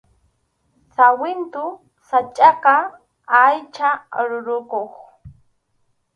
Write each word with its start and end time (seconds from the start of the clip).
Sawintu 0.95 1.63
sachʼaqa 2.07 2.73
aycha 3.41 3.89
ruruyuq 4.29 4.93